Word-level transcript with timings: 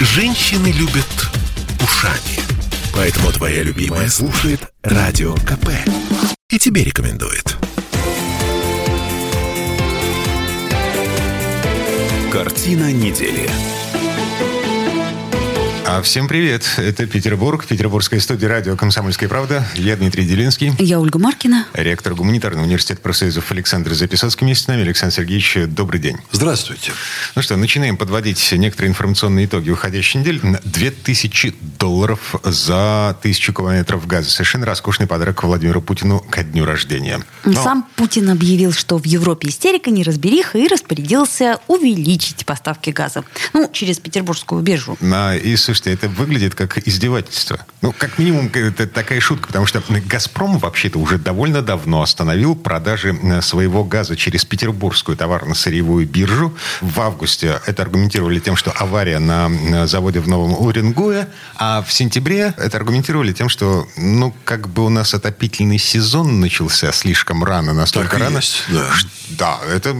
Женщины 0.00 0.68
любят 0.68 1.06
ушами. 1.82 2.38
Поэтому 2.94 3.32
твоя 3.32 3.64
любимая 3.64 4.08
слушает 4.08 4.60
Радио 4.82 5.34
КП. 5.34 5.70
И 6.50 6.58
тебе 6.58 6.84
рекомендует. 6.84 7.56
Картина 12.30 12.92
недели. 12.92 13.50
А 15.90 16.02
всем 16.02 16.28
привет. 16.28 16.68
Это 16.76 17.06
Петербург, 17.06 17.64
Петербургская 17.64 18.20
студия 18.20 18.46
радио 18.46 18.76
«Комсомольская 18.76 19.26
правда». 19.26 19.66
Я 19.74 19.96
Дмитрий 19.96 20.26
Делинский. 20.26 20.74
Я 20.78 21.00
Ольга 21.00 21.18
Маркина. 21.18 21.64
Ректор 21.72 22.14
Гуманитарного 22.14 22.66
университета 22.66 23.00
профсоюзов 23.00 23.50
Александр 23.52 23.94
Записоцкий 23.94 24.44
вместе 24.44 24.64
с 24.64 24.68
нами. 24.68 24.82
Александр 24.82 25.14
Сергеевич, 25.14 25.56
добрый 25.68 25.98
день. 25.98 26.18
Здравствуйте. 26.30 26.92
Ну 27.34 27.40
что, 27.40 27.56
начинаем 27.56 27.96
подводить 27.96 28.52
некоторые 28.52 28.90
информационные 28.90 29.46
итоги 29.46 29.70
уходящей 29.70 30.20
недели. 30.20 30.60
2000 30.62 31.54
долларов 31.78 32.34
за 32.44 33.16
тысячу 33.22 33.54
километров 33.54 34.06
газа. 34.06 34.28
Совершенно 34.28 34.66
роскошный 34.66 35.06
подарок 35.06 35.42
Владимиру 35.42 35.80
Путину 35.80 36.20
ко 36.20 36.42
дню 36.42 36.66
рождения. 36.66 37.22
Но... 37.46 37.62
Сам 37.62 37.88
Путин 37.96 38.28
объявил, 38.28 38.74
что 38.74 38.98
в 38.98 39.06
Европе 39.06 39.48
истерика, 39.48 39.90
неразбериха 39.90 40.58
и 40.58 40.68
распорядился 40.68 41.60
увеличить 41.66 42.44
поставки 42.44 42.90
газа. 42.90 43.24
Ну, 43.54 43.70
через 43.72 43.98
петербургскую 43.98 44.60
биржу. 44.60 44.98
На, 45.00 45.34
и, 45.34 45.56
слушайте, 45.78 45.92
это 45.92 46.08
выглядит 46.08 46.54
как 46.54 46.78
издевательство. 46.86 47.58
Ну, 47.82 47.92
как 47.96 48.18
минимум, 48.18 48.50
это 48.52 48.86
такая 48.86 49.20
шутка, 49.20 49.46
потому 49.48 49.66
что 49.66 49.82
«Газпром» 50.06 50.58
вообще-то 50.58 50.98
уже 50.98 51.18
довольно 51.18 51.62
давно 51.62 52.02
остановил 52.02 52.56
продажи 52.56 53.16
э, 53.22 53.42
своего 53.42 53.84
газа 53.84 54.16
через 54.16 54.44
петербургскую 54.44 55.16
товарно-сырьевую 55.16 56.06
биржу. 56.06 56.54
В 56.80 57.00
августе 57.00 57.60
это 57.66 57.82
аргументировали 57.82 58.40
тем, 58.40 58.56
что 58.56 58.72
авария 58.72 59.18
на 59.18 59.86
заводе 59.86 60.20
в 60.20 60.28
Новом 60.28 60.60
Уренгое, 60.60 61.28
а 61.56 61.82
в 61.82 61.92
сентябре 61.92 62.54
это 62.56 62.76
аргументировали 62.76 63.32
тем, 63.32 63.48
что, 63.48 63.86
ну, 63.96 64.34
как 64.44 64.68
бы 64.68 64.84
у 64.84 64.88
нас 64.88 65.14
отопительный 65.14 65.78
сезон 65.78 66.40
начался 66.40 66.92
слишком 66.92 67.44
рано, 67.44 67.72
настолько 67.72 68.10
так 68.10 68.20
рано. 68.20 68.36
Есть, 68.36 68.64
да. 68.68 68.90
да, 69.30 69.58
это 69.72 69.96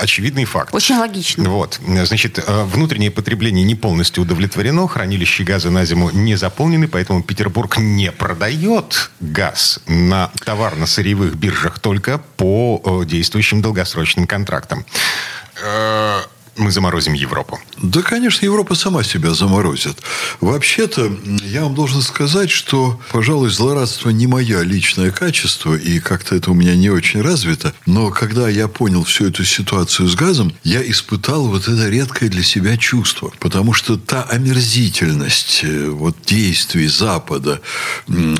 очевидный 0.00 0.44
факт. 0.44 0.74
Очень 0.74 0.96
логично. 0.96 1.48
Вот. 1.48 1.80
Значит, 1.86 2.38
э, 2.38 2.64
внутреннее 2.64 3.10
потребление 3.10 3.64
не 3.64 3.74
полностью 3.74 4.22
удовлетворено, 4.22 4.86
хранилища 5.22 5.44
газа 5.44 5.70
на 5.70 5.84
зиму 5.84 6.10
не 6.10 6.36
заполнены, 6.36 6.88
поэтому 6.88 7.22
Петербург 7.22 7.78
не 7.78 8.10
продает 8.10 9.10
газ 9.20 9.80
на 9.86 10.30
товарно-сырьевых 10.44 11.34
биржах 11.36 11.78
только 11.78 12.18
по 12.36 12.80
э, 12.84 13.06
действующим 13.06 13.62
долгосрочным 13.62 14.26
контрактам. 14.26 14.84
Э, 15.62 16.22
мы 16.56 16.70
заморозим 16.70 17.14
Европу? 17.14 17.58
Да, 17.82 18.02
конечно, 18.02 18.44
Европа 18.44 18.74
сама 18.74 19.02
себя 19.02 19.34
заморозит. 19.34 19.98
Вообще-то, 20.40 21.10
я 21.44 21.62
вам 21.64 21.74
должен 21.74 22.02
сказать, 22.02 22.50
что, 22.50 23.00
пожалуй, 23.10 23.50
злорадство 23.50 24.10
не 24.10 24.26
мое 24.26 24.62
личное 24.62 25.10
качество, 25.10 25.74
и 25.74 25.98
как-то 25.98 26.36
это 26.36 26.50
у 26.50 26.54
меня 26.54 26.76
не 26.76 26.90
очень 26.90 27.22
развито. 27.22 27.72
Но 27.86 28.10
когда 28.10 28.48
я 28.48 28.68
понял 28.68 29.04
всю 29.04 29.26
эту 29.26 29.44
ситуацию 29.44 30.08
с 30.08 30.14
газом, 30.14 30.52
я 30.62 30.88
испытал 30.88 31.48
вот 31.48 31.68
это 31.68 31.88
редкое 31.88 32.28
для 32.28 32.42
себя 32.42 32.76
чувство. 32.76 33.32
Потому 33.38 33.72
что 33.72 33.96
та 33.96 34.22
омерзительность 34.22 35.60
э, 35.62 35.88
вот, 35.88 36.16
действий 36.26 36.86
Запада 36.86 37.60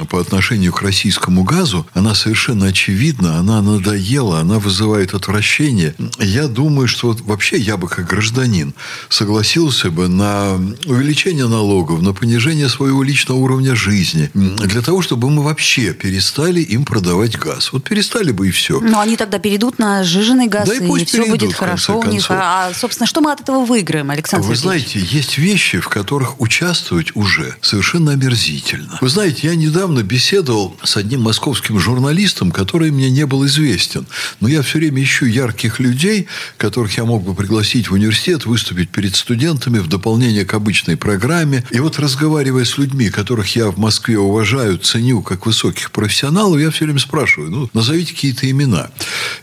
по 0.09 0.21
отношению 0.21 0.73
к 0.73 0.83
российскому 0.83 1.45
газу, 1.45 1.87
она 1.95 2.15
совершенно 2.15 2.67
очевидна, 2.67 3.39
она 3.39 3.63
надоела, 3.63 4.41
она 4.41 4.59
вызывает 4.59 5.15
отвращение. 5.15 5.95
Я 6.19 6.49
думаю, 6.49 6.89
что 6.89 7.09
вот 7.09 7.21
вообще 7.23 7.59
я 7.59 7.77
бы 7.77 7.89
как 7.89 8.02
как 8.03 8.11
гражданин 8.11 8.75
согласился 9.09 9.91
бы 9.91 10.09
на 10.09 10.55
увеличение 10.87 11.47
налогов, 11.47 12.03
на 12.03 12.13
понижение 12.13 12.69
своего 12.69 13.03
личного 13.03 13.39
уровня 13.39 13.75
жизни, 13.75 14.31
для 14.35 14.83
того, 14.83 15.03
чтобы 15.03 15.31
мы 15.31 15.43
вообще 15.43 15.93
перестали 15.93 16.61
им 16.61 16.85
продавать 16.85 17.39
газ. 17.39 17.73
Вот 17.73 17.85
перестали 17.85 18.33
бы 18.33 18.49
и 18.49 18.51
все. 18.51 18.81
Но 18.81 19.01
они 19.01 19.17
тогда 19.17 19.39
перейдут 19.39 19.79
на 19.79 20.05
сжиженный 20.05 20.49
газ, 20.49 20.69
да 20.69 20.75
и, 20.75 20.87
пусть 20.87 21.03
и 21.03 21.07
все 21.07 21.19
перейдут, 21.19 21.41
будет 21.41 21.55
хорошо 21.55 21.99
у 21.99 22.05
них. 22.05 22.27
А, 22.29 22.73
собственно, 22.75 23.07
что 23.07 23.21
мы 23.21 23.33
от 23.33 23.41
этого 23.41 23.65
выиграем, 23.65 24.11
Александр 24.11 24.47
Вы 24.47 24.57
Сергеевич? 24.57 24.91
знаете, 24.93 25.17
есть 25.17 25.39
вещи, 25.39 25.79
в 25.79 25.89
которых 25.89 26.41
участвовать 26.41 27.15
уже 27.15 27.57
совершенно 27.61 28.13
омерзительно. 28.13 28.99
Вы 29.01 29.09
знаете, 29.09 29.47
я 29.49 29.55
недавно 29.55 30.03
беседовал 30.03 30.77
с 30.83 30.97
одним 30.97 31.23
московским 31.23 31.79
журналистом, 31.79 32.51
который 32.51 32.91
мне 32.91 33.11
не 33.11 33.27
был 33.27 33.47
известен. 33.47 34.07
Но 34.41 34.49
я 34.49 34.63
все 34.63 34.79
время 34.79 35.03
ищу 35.03 35.27
ярких 35.27 35.79
людей, 35.81 36.27
которых 36.57 36.97
я 36.97 37.05
мог 37.05 37.23
бы 37.23 37.35
пригласить 37.35 37.91
в 37.93 37.95
университет, 37.95 38.47
выступить 38.47 38.89
перед 38.89 39.15
студентами 39.15 39.79
в 39.79 39.87
дополнение 39.87 40.47
к 40.47 40.55
обычной 40.55 40.97
программе. 40.97 41.63
И 41.71 41.79
вот 41.79 41.99
разговаривая 41.99 42.65
с 42.65 42.79
людьми, 42.79 43.11
которых 43.11 43.55
я 43.55 43.71
в 43.71 43.79
Москве 43.79 44.19
уважаю, 44.19 44.79
ценю 44.79 45.21
как 45.23 45.45
высоких 45.45 45.91
профессионалов, 45.91 46.59
я 46.59 46.71
все 46.71 46.87
время 46.87 46.99
спрашиваю, 46.99 47.51
ну, 47.51 47.71
назовите 47.75 48.15
какие-то 48.15 48.51
имена. 48.51 48.91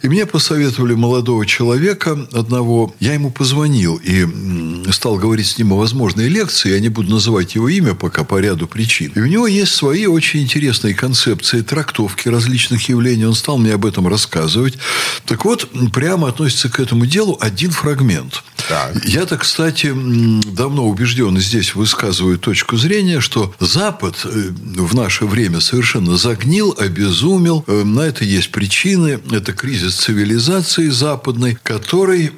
И 0.01 0.07
мне 0.07 0.25
посоветовали 0.25 0.95
молодого 0.95 1.45
человека 1.45 2.27
одного. 2.33 2.95
Я 2.99 3.13
ему 3.13 3.29
позвонил 3.29 4.01
и 4.03 4.25
стал 4.91 5.17
говорить 5.17 5.47
с 5.47 5.57
ним 5.59 5.73
о 5.73 5.77
возможной 5.77 6.27
лекции. 6.27 6.71
Я 6.71 6.79
не 6.79 6.89
буду 6.89 7.11
называть 7.11 7.53
его 7.53 7.69
имя 7.69 7.93
пока 7.93 8.23
по 8.23 8.39
ряду 8.39 8.67
причин. 8.67 9.11
И 9.15 9.19
у 9.19 9.27
него 9.27 9.45
есть 9.45 9.73
свои 9.73 10.07
очень 10.07 10.41
интересные 10.41 10.95
концепции, 10.95 11.61
трактовки 11.61 12.29
различных 12.29 12.89
явлений. 12.89 13.25
Он 13.25 13.35
стал 13.35 13.59
мне 13.59 13.75
об 13.75 13.85
этом 13.85 14.07
рассказывать. 14.07 14.75
Так 15.25 15.45
вот, 15.45 15.69
прямо 15.93 16.29
относится 16.29 16.69
к 16.69 16.79
этому 16.79 17.05
делу 17.05 17.37
один 17.39 17.69
фрагмент. 17.69 18.38
Так. 18.69 19.03
Я-то, 19.03 19.37
кстати, 19.37 19.91
давно 20.53 20.87
убежден 20.87 21.35
и 21.37 21.41
здесь 21.41 21.73
высказываю 21.73 22.37
точку 22.37 22.77
зрения, 22.77 23.19
что 23.19 23.53
Запад 23.59 24.15
э, 24.25 24.51
в 24.75 24.93
наше 24.93 25.25
время 25.25 25.59
совершенно 25.59 26.17
загнил, 26.17 26.75
обезумел. 26.77 27.63
Э, 27.65 27.83
на 27.83 28.01
это 28.01 28.25
есть 28.25 28.51
причины. 28.51 29.19
Это 29.31 29.53
кризис 29.53 29.95
цивилизации 29.95 30.89
западной, 30.89 31.57
который 31.63 32.31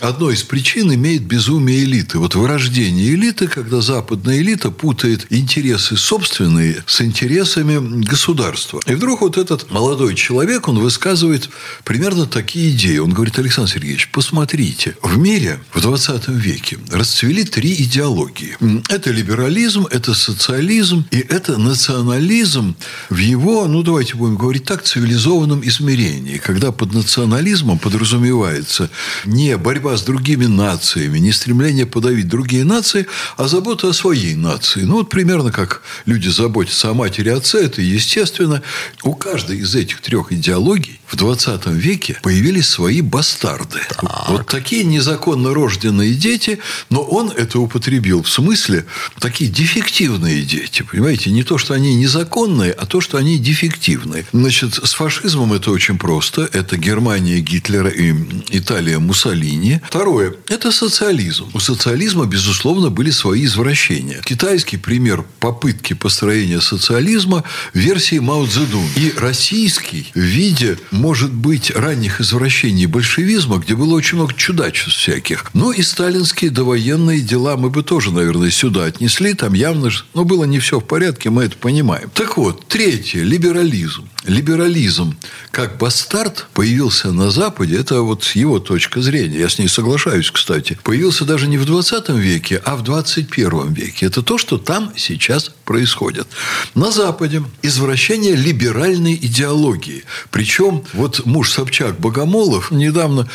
одной 0.00 0.34
из 0.34 0.42
причин 0.42 0.92
имеет 0.92 1.22
безумие 1.22 1.84
элиты. 1.84 2.18
Вот 2.18 2.34
вырождение 2.34 3.14
элиты, 3.14 3.46
когда 3.46 3.80
западная 3.80 4.38
элита 4.38 4.72
путает 4.72 5.26
интересы 5.30 5.96
собственные 5.96 6.82
с 6.86 7.00
интересами 7.00 8.02
государства. 8.02 8.80
И 8.86 8.94
вдруг 8.94 9.20
вот 9.20 9.36
этот 9.36 9.70
молодой 9.70 10.16
человек, 10.16 10.66
он 10.66 10.80
высказывает 10.80 11.48
примерно 11.84 12.26
такие 12.26 12.70
идеи. 12.70 12.98
Он 12.98 13.12
говорит, 13.12 13.38
Александр 13.38 13.70
Сергеевич, 13.70 14.10
посмотрите, 14.10 14.96
в 15.02 15.16
мире 15.16 15.45
в 15.72 15.80
20 15.80 16.28
веке 16.28 16.78
расцвели 16.90 17.44
три 17.44 17.74
идеологии. 17.74 18.56
Это 18.88 19.10
либерализм, 19.10 19.86
это 19.90 20.14
социализм 20.14 21.04
и 21.10 21.18
это 21.18 21.56
национализм 21.58 22.76
в 23.10 23.16
его, 23.18 23.66
ну 23.66 23.82
давайте 23.82 24.14
будем 24.16 24.36
говорить 24.36 24.64
так, 24.64 24.82
цивилизованном 24.82 25.66
измерении, 25.66 26.38
когда 26.38 26.72
под 26.72 26.92
национализмом 26.92 27.78
подразумевается 27.78 28.90
не 29.24 29.56
борьба 29.56 29.96
с 29.96 30.02
другими 30.02 30.46
нациями, 30.46 31.18
не 31.18 31.32
стремление 31.32 31.86
подавить 31.86 32.28
другие 32.28 32.64
нации, 32.64 33.06
а 33.36 33.48
забота 33.48 33.88
о 33.88 33.92
своей 33.92 34.34
нации. 34.34 34.82
Ну 34.82 34.96
вот 34.96 35.10
примерно 35.10 35.52
как 35.52 35.82
люди 36.06 36.28
заботятся 36.28 36.90
о 36.90 36.94
матери 36.94 37.28
и 37.28 37.32
отце, 37.32 37.64
это 37.64 37.82
естественно. 37.82 38.62
У 39.02 39.14
каждой 39.14 39.58
из 39.58 39.74
этих 39.74 40.00
трех 40.00 40.32
идеологий 40.32 41.00
в 41.08 41.16
20 41.16 41.66
веке 41.66 42.18
появились 42.22 42.68
свои 42.68 43.00
бастарды. 43.00 43.80
Так. 43.88 44.28
Вот 44.28 44.46
такие 44.46 44.84
незаконно 44.84 45.54
рожденные 45.54 46.14
дети, 46.14 46.58
но 46.90 47.02
он 47.02 47.30
это 47.30 47.58
употребил 47.58 48.22
в 48.22 48.28
смысле 48.28 48.86
такие 49.20 49.50
дефективные 49.50 50.42
дети. 50.42 50.82
Понимаете, 50.82 51.30
не 51.30 51.42
то, 51.42 51.58
что 51.58 51.74
они 51.74 51.94
незаконные, 51.94 52.72
а 52.72 52.86
то, 52.86 53.00
что 53.00 53.18
они 53.18 53.38
дефективные. 53.38 54.26
Значит, 54.32 54.74
с 54.74 54.92
фашизмом 54.94 55.52
это 55.52 55.70
очень 55.70 55.98
просто. 55.98 56.48
Это 56.52 56.76
Германия 56.76 57.40
Гитлера 57.40 57.88
и 57.90 58.14
Италия 58.50 58.98
Муссолини. 58.98 59.80
Второе– 59.86 60.34
это 60.48 60.72
социализм. 60.72 61.50
У 61.54 61.60
социализма, 61.60 62.26
безусловно, 62.26 62.90
были 62.90 63.10
свои 63.10 63.44
извращения. 63.44 64.20
Китайский 64.24 64.76
пример 64.76 65.24
попытки 65.40 65.92
построения 65.94 66.60
социализма– 66.60 67.44
версии 67.74 68.18
Мао 68.18 68.46
Цзэдун. 68.46 68.86
И 68.96 69.12
российский 69.16 70.10
в 70.14 70.20
виде 70.20 70.78
может 70.96 71.32
быть, 71.32 71.70
ранних 71.70 72.20
извращений 72.20 72.86
большевизма, 72.86 73.58
где 73.58 73.74
было 73.74 73.94
очень 73.94 74.16
много 74.16 74.34
чудачеств 74.34 74.98
всяких. 74.98 75.50
Ну, 75.54 75.70
и 75.72 75.82
сталинские 75.82 76.50
довоенные 76.50 77.20
дела 77.20 77.56
мы 77.56 77.70
бы 77.70 77.82
тоже, 77.82 78.12
наверное, 78.12 78.50
сюда 78.50 78.84
отнесли. 78.84 79.34
Там 79.34 79.54
явно, 79.54 79.90
но 80.14 80.24
было 80.24 80.44
не 80.44 80.58
все 80.58 80.80
в 80.80 80.84
порядке, 80.84 81.30
мы 81.30 81.44
это 81.44 81.56
понимаем. 81.56 82.10
Так 82.14 82.36
вот, 82.36 82.66
третье– 82.68 83.22
либерализм. 83.22 84.08
Либерализм 84.26 85.16
как 85.50 85.78
бастард 85.78 86.48
появился 86.52 87.12
на 87.12 87.30
Западе, 87.30 87.78
это 87.78 88.02
вот 88.02 88.24
его 88.34 88.58
точка 88.58 89.00
зрения, 89.00 89.38
я 89.38 89.48
с 89.48 89.58
ней 89.58 89.68
соглашаюсь, 89.68 90.30
кстати, 90.30 90.78
появился 90.82 91.24
даже 91.24 91.46
не 91.46 91.56
в 91.56 91.64
20 91.64 92.10
веке, 92.10 92.60
а 92.64 92.76
в 92.76 92.82
21 92.82 93.72
веке. 93.72 94.06
Это 94.06 94.22
то, 94.22 94.36
что 94.36 94.58
там 94.58 94.92
сейчас 94.96 95.52
происходят. 95.66 96.26
На 96.74 96.90
Западе 96.90 97.42
извращение 97.60 98.34
либеральной 98.34 99.14
идеологии. 99.14 100.04
Причем 100.30 100.84
вот 100.94 101.26
муж 101.26 101.50
Собчак 101.50 102.00
Богомолов 102.00 102.70
недавно 102.70 103.28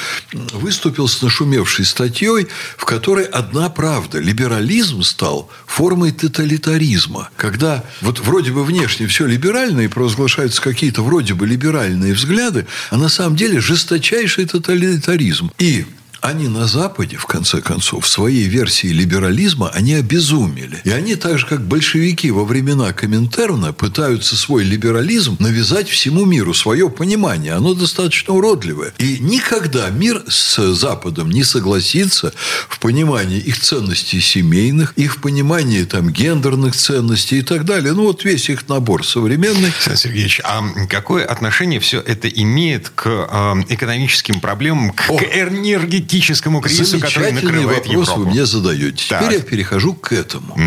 выступил 0.54 1.08
с 1.08 1.22
нашумевшей 1.22 1.86
статьей, 1.86 2.48
в 2.78 2.86
которой 2.86 3.26
одна 3.26 3.70
правда. 3.70 4.20
Либерализм 4.20 5.04
стал 5.04 5.50
формой 5.68 6.12
тоталитаризма. 6.12 7.30
Когда 7.36 7.84
вот 8.02 8.20
вроде 8.20 8.52
бы 8.52 8.64
внешне 8.64 9.06
все 9.08 9.28
либерально 9.28 9.82
и 9.82 9.88
провозглашаются 9.88 10.62
какие-то 10.62 11.04
вроде 11.04 11.34
бы 11.34 11.46
либеральные 11.46 12.14
взгляды, 12.14 12.66
а 12.90 12.98
на 12.98 13.10
самом 13.10 13.36
деле 13.36 13.60
жесточайший 13.60 14.46
тоталитаризм. 14.46 15.52
И 15.58 15.86
они 16.22 16.48
на 16.48 16.68
Западе, 16.68 17.18
в 17.18 17.26
конце 17.26 17.62
концов, 17.62 18.06
в 18.06 18.10
своей 18.10 18.48
версии 18.48 18.88
либерализма, 18.88 19.70
они 19.74 19.96
обезумели. 19.96 20.80
И 20.84 20.92
они, 20.92 21.16
так 21.16 21.40
же, 21.40 21.48
как 21.48 21.66
большевики 21.66 22.30
во 22.30 22.46
времена 22.46 22.94
Коминтерна, 22.94 23.74
пытаются 23.74 24.38
свой 24.38 24.64
либерализм 24.64 25.38
навязать 25.40 25.90
всему 25.90 26.26
миру, 26.26 26.54
свое 26.54 26.90
понимание. 26.90 27.54
Оно 27.54 27.74
достаточно 27.74 28.36
уродливое. 28.36 28.94
И 29.00 29.18
никогда 29.20 29.90
мир 29.90 30.24
с 30.28 30.74
Западом 30.74 31.32
не 31.32 31.44
согласится 31.44 32.34
в 32.70 32.80
понимании 32.80 33.40
их 33.40 33.60
ценностей 33.60 34.22
семейных, 34.22 34.94
их 34.98 35.22
понимании 35.22 35.84
там, 35.86 36.12
гендерных 36.12 36.76
ценностей 36.76 37.40
и 37.40 37.42
так 37.42 37.66
далее. 37.66 37.94
Ну, 37.94 38.04
вот 38.04 38.24
весь 38.24 38.48
их 38.50 38.70
набор 38.70 39.06
современный. 39.06 39.70
Александр 39.70 39.98
Сергеевич, 39.98 40.42
а 40.44 40.64
какое 40.88 41.26
отношение 41.26 41.80
все 41.80 42.00
это 42.00 42.28
имеет 42.28 42.90
к 42.90 43.08
э, 43.08 43.64
экономическим 43.70 44.40
проблемам, 44.40 44.92
к, 44.92 45.08
к 45.08 45.24
энергетическим 45.24 46.11
энергетическому 46.12 46.62
кризису, 46.62 47.00
который 47.00 47.32
накрывает 47.32 47.88
вопрос 47.88 48.10
Европу. 48.10 48.20
вы 48.22 48.26
мне 48.28 48.46
задаете. 48.46 49.06
Так. 49.10 49.24
Теперь 49.24 49.38
я 49.38 49.44
перехожу 49.44 49.94
к 49.94 50.12
этому. 50.12 50.58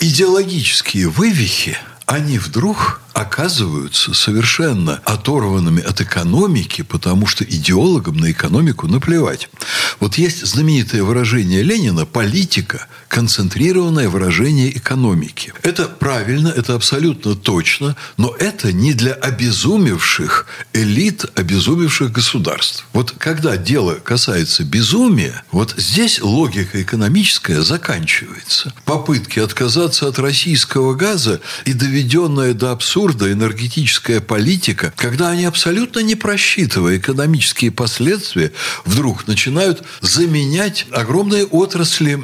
Идеологические 0.00 1.08
вывихи, 1.08 1.76
они 2.06 2.38
вдруг 2.38 3.00
оказываются 3.12 4.14
совершенно 4.14 5.00
оторванными 5.04 5.82
от 5.82 6.00
экономики, 6.00 6.82
потому 6.82 7.26
что 7.26 7.44
идеологам 7.44 8.16
на 8.16 8.30
экономику 8.30 8.86
наплевать. 8.88 9.48
Вот 10.02 10.18
есть 10.18 10.44
знаменитое 10.44 11.04
выражение 11.04 11.62
Ленина 11.62 12.06
«политика– 12.06 12.88
концентрированное 13.08 14.08
выражение 14.08 14.76
экономики». 14.76 15.52
Это 15.62 15.84
правильно, 15.84 16.48
это 16.48 16.74
абсолютно 16.74 17.36
точно, 17.36 17.94
но 18.16 18.34
это 18.36 18.72
не 18.72 18.94
для 18.94 19.12
обезумевших 19.12 20.46
элит, 20.72 21.26
обезумевших 21.36 22.10
государств. 22.10 22.84
Вот 22.92 23.14
когда 23.16 23.56
дело 23.56 23.94
касается 23.94 24.64
безумия, 24.64 25.44
вот 25.52 25.74
здесь 25.76 26.20
логика 26.20 26.82
экономическая 26.82 27.62
заканчивается. 27.62 28.74
Попытки 28.84 29.38
отказаться 29.38 30.08
от 30.08 30.18
российского 30.18 30.94
газа 30.94 31.40
и 31.64 31.74
доведенная 31.74 32.54
до 32.54 32.72
абсурда 32.72 33.30
энергетическая 33.30 34.20
политика, 34.20 34.92
когда 34.96 35.28
они 35.28 35.44
абсолютно 35.44 36.00
не 36.00 36.16
просчитывая 36.16 36.96
экономические 36.96 37.70
последствия, 37.70 38.50
вдруг 38.84 39.28
начинают 39.28 39.84
заменять 40.00 40.86
огромные 40.90 41.44
отрасли 41.44 42.14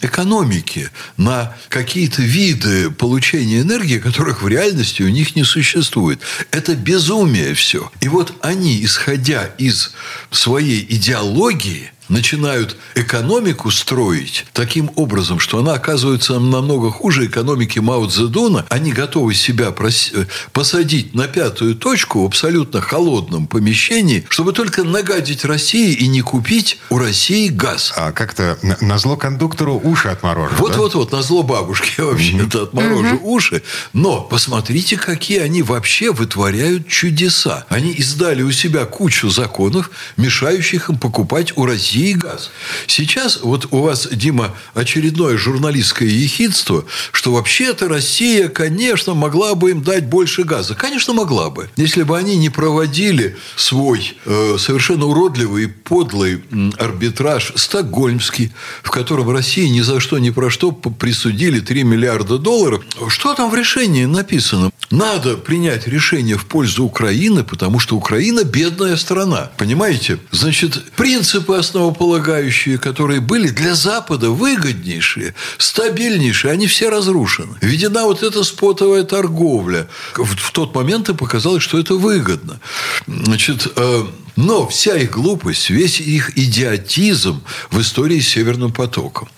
экономики 0.00 0.90
на 1.16 1.56
какие-то 1.68 2.22
виды 2.22 2.90
получения 2.90 3.60
энергии, 3.60 3.98
которых 3.98 4.42
в 4.42 4.48
реальности 4.48 5.02
у 5.02 5.08
них 5.08 5.36
не 5.36 5.44
существует. 5.44 6.20
Это 6.50 6.74
безумие 6.74 7.54
все. 7.54 7.90
И 8.00 8.08
вот 8.08 8.34
они, 8.40 8.84
исходя 8.84 9.44
из 9.58 9.92
своей 10.30 10.86
идеологии, 10.88 11.90
начинают 12.08 12.76
экономику 12.94 13.70
строить 13.70 14.46
таким 14.52 14.90
образом, 14.96 15.38
что 15.38 15.58
она 15.58 15.74
оказывается 15.74 16.38
намного 16.38 16.90
хуже 16.90 17.26
экономики 17.26 17.78
Мао 17.78 18.06
Цзэдуна. 18.06 18.66
Они 18.68 18.92
готовы 18.92 19.34
себя 19.34 19.68
прос- 19.70 20.12
э, 20.14 20.26
посадить 20.52 21.14
на 21.14 21.26
пятую 21.26 21.74
точку 21.74 22.22
в 22.22 22.26
абсолютно 22.26 22.80
холодном 22.80 23.46
помещении, 23.46 24.24
чтобы 24.28 24.52
только 24.52 24.84
нагадить 24.84 25.44
России 25.44 25.92
и 25.94 26.06
не 26.06 26.20
купить 26.20 26.78
у 26.90 26.98
России 26.98 27.48
газ. 27.48 27.92
А 27.96 28.12
как-то 28.12 28.58
на, 28.80 28.98
зло 28.98 29.16
кондуктору 29.16 29.80
уши 29.82 30.08
отморожу. 30.08 30.54
да? 30.54 30.62
Вот-вот-вот, 30.62 31.12
на 31.12 31.22
зло 31.22 31.42
бабушки 31.42 31.92
я 31.98 32.04
вообще-то 32.06 32.62
отморожу 32.64 33.18
уши. 33.22 33.62
Но 33.92 34.20
посмотрите, 34.20 34.96
какие 34.96 35.40
они 35.40 35.62
вообще 35.62 36.12
вытворяют 36.12 36.88
чудеса. 36.88 37.64
Они 37.68 37.90
издали 37.92 38.42
у 38.42 38.52
себя 38.52 38.84
кучу 38.84 39.28
законов, 39.30 39.90
мешающих 40.16 40.90
им 40.90 40.98
покупать 40.98 41.56
у 41.56 41.66
России 41.66 41.95
газ. 42.14 42.50
Сейчас 42.86 43.40
вот 43.42 43.68
у 43.70 43.82
вас, 43.82 44.08
Дима, 44.10 44.54
очередное 44.74 45.36
журналистское 45.36 46.08
ехидство, 46.08 46.84
что 47.12 47.32
вообще-то 47.32 47.88
Россия, 47.88 48.48
конечно, 48.48 49.14
могла 49.14 49.54
бы 49.54 49.70
им 49.70 49.82
дать 49.82 50.06
больше 50.06 50.44
газа. 50.44 50.74
Конечно, 50.74 51.12
могла 51.12 51.50
бы. 51.50 51.70
Если 51.76 52.02
бы 52.02 52.16
они 52.16 52.36
не 52.36 52.50
проводили 52.50 53.36
свой 53.56 54.16
э, 54.24 54.56
совершенно 54.58 55.06
уродливый 55.06 55.64
и 55.64 55.66
подлый 55.66 56.42
арбитраж 56.78 57.52
стокгольмский, 57.56 58.52
в 58.82 58.90
котором 58.90 59.30
России 59.30 59.66
ни 59.66 59.80
за 59.80 60.00
что 60.00 60.18
ни 60.18 60.30
про 60.30 60.50
что 60.50 60.72
присудили 60.72 61.60
3 61.60 61.82
миллиарда 61.84 62.38
долларов. 62.38 62.84
Что 63.08 63.34
там 63.34 63.50
в 63.50 63.54
решении 63.54 64.04
написано? 64.04 64.70
Надо 64.90 65.36
принять 65.36 65.88
решение 65.88 66.36
в 66.36 66.46
пользу 66.46 66.84
Украины, 66.84 67.42
потому 67.42 67.78
что 67.78 67.96
Украина 67.96 68.44
бедная 68.44 68.96
страна. 68.96 69.50
Понимаете? 69.56 70.18
Значит, 70.30 70.92
принципы 70.92 71.56
основополагающие, 71.86 72.78
которые 72.78 73.20
были 73.20 73.48
для 73.48 73.74
Запада 73.74 74.30
выгоднейшие, 74.30 75.34
стабильнейшие, 75.58 76.52
они 76.52 76.66
все 76.66 76.88
разрушены. 76.90 77.56
Введена 77.60 78.04
вот 78.04 78.22
эта 78.22 78.44
спотовая 78.44 79.04
торговля. 79.04 79.86
В, 80.14 80.36
в 80.36 80.50
тот 80.50 80.74
момент 80.74 81.08
и 81.08 81.14
показалось, 81.14 81.62
что 81.62 81.78
это 81.78 81.94
выгодно. 81.94 82.60
Значит, 83.06 83.68
э, 83.76 84.06
но 84.36 84.68
вся 84.68 84.96
их 84.96 85.12
глупость, 85.12 85.70
весь 85.70 86.00
их 86.00 86.36
идиотизм 86.36 87.42
в 87.70 87.80
истории 87.80 88.20
с 88.20 88.28
Северным 88.28 88.72
потоком. 88.72 89.28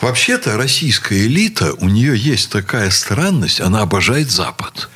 Вообще-то 0.00 0.56
российская 0.56 1.26
элита, 1.26 1.74
у 1.80 1.88
нее 1.88 2.16
есть 2.16 2.50
такая 2.50 2.90
странность, 2.90 3.60
она 3.60 3.80
обожает 3.80 4.30
Запад. 4.30 4.88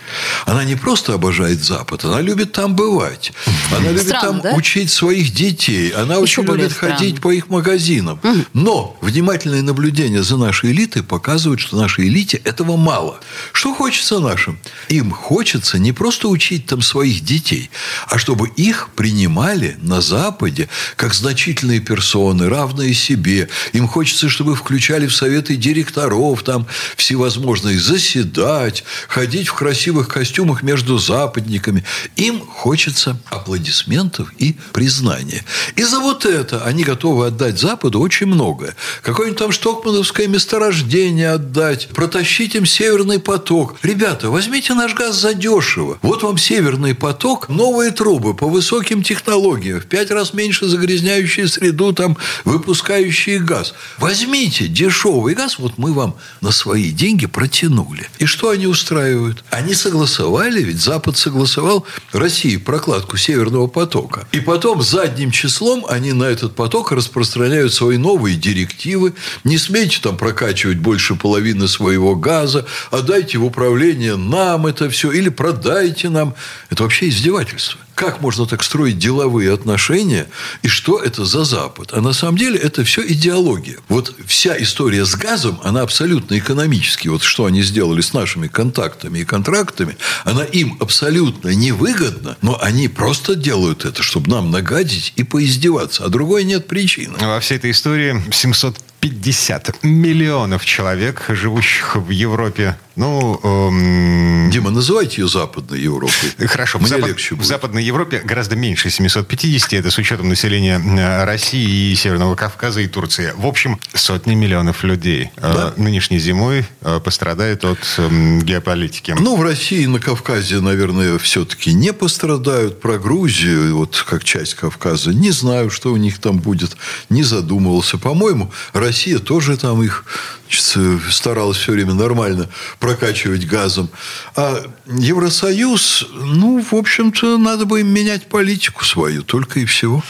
Она 0.46 0.64
не 0.64 0.76
просто 0.76 1.14
обожает 1.14 1.62
Запад, 1.62 2.04
она 2.04 2.20
любит 2.20 2.52
там 2.52 2.74
бывать. 2.74 3.32
Она 3.76 3.90
любит 3.90 4.08
Странно, 4.08 4.40
там 4.40 4.40
да? 4.40 4.54
учить 4.54 4.90
своих 4.90 5.32
детей. 5.32 5.90
Она 5.90 6.14
Еще 6.14 6.40
очень 6.40 6.44
любит 6.44 6.72
странно. 6.72 6.89
Ходить 6.92 7.20
по 7.20 7.30
их 7.30 7.48
магазинам. 7.48 8.20
Но 8.52 8.96
внимательные 9.00 9.62
наблюдения 9.62 10.22
за 10.22 10.36
нашей 10.36 10.72
элитой 10.72 11.02
показывают, 11.02 11.60
что 11.60 11.76
нашей 11.76 12.08
элите 12.08 12.38
этого 12.38 12.76
мало. 12.76 13.20
Что 13.52 13.74
хочется 13.74 14.18
нашим? 14.18 14.58
Им 14.88 15.10
хочется 15.10 15.78
не 15.78 15.92
просто 15.92 16.28
учить 16.28 16.66
там 16.66 16.82
своих 16.82 17.24
детей, 17.24 17.70
а 18.06 18.18
чтобы 18.18 18.48
их 18.48 18.90
принимали 18.96 19.76
на 19.80 20.00
Западе 20.00 20.68
как 20.96 21.14
значительные 21.14 21.80
персоны, 21.80 22.48
равные 22.48 22.94
себе. 22.94 23.48
Им 23.72 23.88
хочется, 23.88 24.28
чтобы 24.28 24.54
включали 24.54 25.06
в 25.06 25.14
советы 25.14 25.56
директоров, 25.56 26.42
там 26.42 26.66
всевозможные, 26.96 27.78
заседать, 27.78 28.84
ходить 29.08 29.48
в 29.48 29.54
красивых 29.54 30.08
костюмах 30.08 30.62
между 30.62 30.98
западниками. 30.98 31.84
Им 32.16 32.40
хочется 32.40 33.18
аплодисментов 33.30 34.32
и 34.38 34.56
признания. 34.72 35.44
И 35.76 35.82
за 35.82 36.00
вот 36.00 36.24
это 36.24 36.64
они 36.64 36.79
готовы 36.82 37.26
отдать 37.26 37.58
Западу 37.58 38.00
очень 38.00 38.26
многое. 38.26 38.74
Какое-нибудь 39.02 39.38
там 39.38 39.52
штокмановское 39.52 40.28
месторождение 40.28 41.30
отдать, 41.32 41.88
протащить 41.88 42.54
им 42.54 42.66
Северный 42.66 43.18
поток. 43.18 43.76
Ребята, 43.82 44.30
возьмите 44.30 44.74
наш 44.74 44.94
газ 44.94 45.16
задешево. 45.16 45.98
Вот 46.02 46.22
вам 46.22 46.38
Северный 46.38 46.94
поток, 46.94 47.48
новые 47.48 47.90
трубы 47.90 48.34
по 48.34 48.48
высоким 48.48 49.02
технологиям, 49.02 49.80
в 49.80 49.86
пять 49.86 50.10
раз 50.10 50.32
меньше 50.34 50.66
загрязняющие 50.66 51.48
среду, 51.48 51.92
там, 51.92 52.16
выпускающие 52.44 53.38
газ. 53.38 53.74
Возьмите 53.98 54.66
дешевый 54.68 55.34
газ, 55.34 55.58
вот 55.58 55.74
мы 55.76 55.92
вам 55.92 56.16
на 56.40 56.50
свои 56.50 56.90
деньги 56.90 57.26
протянули. 57.26 58.08
И 58.18 58.26
что 58.26 58.50
они 58.50 58.66
устраивают? 58.66 59.44
Они 59.50 59.74
согласовали, 59.74 60.62
ведь 60.62 60.80
Запад 60.80 61.16
согласовал 61.16 61.86
России 62.12 62.56
прокладку 62.56 63.16
Северного 63.16 63.66
потока. 63.66 64.26
И 64.32 64.40
потом 64.40 64.82
задним 64.82 65.30
числом 65.30 65.84
они 65.88 66.12
на 66.12 66.24
этот 66.24 66.54
поток 66.54 66.69
распространяют 66.92 67.74
свои 67.74 67.96
новые 67.96 68.36
директивы. 68.36 69.14
Не 69.44 69.58
смейте 69.58 69.98
там 70.02 70.16
прокачивать 70.16 70.78
больше 70.78 71.14
половины 71.14 71.68
своего 71.68 72.16
газа, 72.16 72.66
отдайте 72.90 73.38
в 73.38 73.44
управление 73.44 74.16
нам 74.16 74.66
это 74.66 74.88
все, 74.88 75.10
или 75.12 75.28
продайте 75.28 76.08
нам. 76.08 76.34
Это 76.70 76.82
вообще 76.84 77.08
издевательство. 77.08 77.80
Как 78.00 78.22
можно 78.22 78.46
так 78.46 78.62
строить 78.62 78.98
деловые 78.98 79.52
отношения? 79.52 80.26
И 80.62 80.68
что 80.68 80.98
это 80.98 81.26
за 81.26 81.44
Запад? 81.44 81.90
А 81.92 82.00
на 82.00 82.14
самом 82.14 82.38
деле 82.38 82.58
это 82.58 82.82
все 82.82 83.06
идеология. 83.06 83.76
Вот 83.90 84.14
вся 84.26 84.56
история 84.58 85.04
с 85.04 85.14
газом, 85.16 85.60
она 85.64 85.82
абсолютно 85.82 86.38
экономически. 86.38 87.08
Вот 87.08 87.22
что 87.22 87.44
они 87.44 87.60
сделали 87.60 88.00
с 88.00 88.14
нашими 88.14 88.48
контактами 88.48 89.18
и 89.18 89.26
контрактами, 89.26 89.98
она 90.24 90.44
им 90.44 90.78
абсолютно 90.80 91.50
невыгодна, 91.50 92.38
но 92.40 92.58
они 92.62 92.88
просто 92.88 93.34
делают 93.34 93.84
это, 93.84 94.02
чтобы 94.02 94.30
нам 94.30 94.50
нагадить 94.50 95.12
и 95.16 95.22
поиздеваться. 95.22 96.02
А 96.06 96.08
другой 96.08 96.44
нет 96.44 96.68
причины. 96.68 97.18
Во 97.20 97.38
всей 97.40 97.58
этой 97.58 97.70
истории 97.70 98.24
700 98.32 98.78
50 99.00 99.82
миллионов 99.82 100.64
человек, 100.64 101.24
живущих 101.28 101.96
в 101.96 102.10
Европе. 102.10 102.76
Ну, 102.96 103.40
эм... 103.42 104.50
Дима, 104.50 104.70
называйте 104.70 105.22
ее 105.22 105.28
Западной 105.28 105.80
Европой. 105.80 106.12
Хорошо. 106.46 106.78
Мне 106.78 106.86
в, 106.86 106.90
Запад... 106.90 107.08
легче 107.08 107.34
будет. 107.34 107.44
в 107.46 107.48
Западной 107.48 107.82
Европе 107.82 108.20
гораздо 108.22 108.56
меньше 108.56 108.90
750. 108.90 109.72
Это 109.72 109.90
с 109.90 109.96
учетом 109.96 110.28
населения 110.28 110.78
э, 110.78 111.24
России 111.24 111.92
и 111.92 111.94
Северного 111.94 112.34
Кавказа 112.34 112.80
и 112.82 112.88
Турции. 112.88 113.32
В 113.36 113.46
общем, 113.46 113.80
сотни 113.94 114.34
миллионов 114.34 114.84
людей 114.84 115.30
Да. 115.36 115.72
э, 115.74 115.80
нынешней 115.80 116.18
зимой 116.18 116.66
э, 116.82 117.00
пострадают 117.02 117.64
от 117.64 117.78
эм, 117.96 118.42
геополитики. 118.42 119.16
Ну, 119.18 119.36
в 119.36 119.42
России 119.42 119.84
и 119.84 119.86
на 119.86 119.98
Кавказе, 119.98 120.60
наверное, 120.60 121.16
все-таки 121.18 121.72
не 121.72 121.94
пострадают. 121.94 122.80
Про 122.82 122.98
Грузию, 122.98 123.78
вот 123.78 124.04
как 124.06 124.24
часть 124.24 124.54
Кавказа, 124.54 125.14
не 125.14 125.30
знаю, 125.30 125.70
что 125.70 125.90
у 125.92 125.96
них 125.96 126.18
там 126.18 126.38
будет. 126.38 126.76
Не 127.08 127.22
задумывался. 127.22 127.96
По-моему, 127.96 128.52
Россия 128.74 128.89
тоже 129.18 129.56
там 129.56 129.82
их 129.82 130.04
значит, 130.50 131.12
старалась 131.12 131.56
все 131.56 131.72
время 131.72 131.94
нормально 131.94 132.48
прокачивать 132.78 133.46
газом. 133.46 133.88
А 134.36 134.62
Евросоюз, 134.86 136.08
ну, 136.12 136.62
в 136.62 136.74
общем-то, 136.74 137.38
надо 137.38 137.66
бы 137.66 137.80
им 137.80 137.88
менять 137.88 138.26
политику 138.26 138.84
свою, 138.84 139.22
только 139.22 139.60
и 139.60 139.64
всего. 139.64 140.02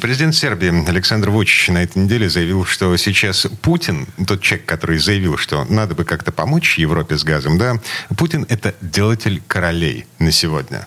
Президент 0.00 0.34
Сербии 0.34 0.88
Александр 0.88 1.30
Вучич 1.30 1.68
на 1.68 1.82
этой 1.82 1.98
неделе 1.98 2.30
заявил, 2.30 2.64
что 2.64 2.96
сейчас 2.96 3.46
Путин, 3.60 4.06
тот 4.26 4.40
человек, 4.40 4.66
который 4.66 4.98
заявил, 4.98 5.36
что 5.36 5.64
надо 5.64 5.94
бы 5.94 6.04
как-то 6.04 6.32
помочь 6.32 6.78
Европе 6.78 7.18
с 7.18 7.24
газом, 7.24 7.58
да, 7.58 7.74
Путин– 8.16 8.46
это 8.48 8.74
делатель 8.80 9.42
королей 9.46 10.06
на 10.18 10.32
сегодня. 10.32 10.86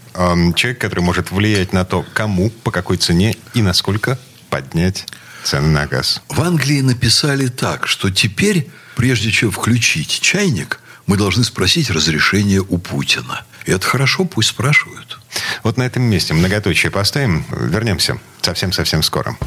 Человек, 0.56 0.80
который 0.80 1.02
может 1.02 1.32
влиять 1.32 1.74
на 1.74 1.86
то, 1.86 2.06
кому, 2.14 2.50
по 2.50 2.72
какой 2.72 2.98
цене 2.98 3.36
и 3.54 3.62
насколько 3.62 4.18
поднять 4.50 5.06
цены 5.44 5.68
на 5.68 5.88
газ. 5.88 6.22
В 6.30 6.42
Англии 6.42 6.82
написали 6.82 7.48
так, 7.48 7.88
что 7.88 8.10
теперь, 8.10 8.70
прежде 8.96 9.32
чем 9.32 9.52
включить 9.52 10.20
чайник, 10.22 10.80
мы 11.08 11.18
должны 11.18 11.44
спросить 11.44 11.90
разрешение 11.90 12.62
у 12.62 12.78
Путина. 12.78 13.44
И 13.66 13.72
это 13.72 13.86
хорошо, 13.86 14.26
пусть 14.26 14.50
спрашивают. 14.50 15.20
Вот 15.64 15.78
на 15.78 15.84
этом 15.84 16.04
месте 16.04 16.34
многоточие 16.34 16.92
поставим. 16.92 17.46
Вернемся 17.52 18.18
совсем-совсем 18.42 19.04
скоро. 19.04 19.38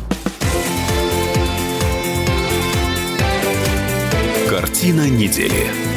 Картина 4.49 5.09
недели. 5.09 5.94